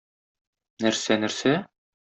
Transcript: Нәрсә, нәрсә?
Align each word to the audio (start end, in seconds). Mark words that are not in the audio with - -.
Нәрсә, 0.85 1.21
нәрсә? 1.25 1.57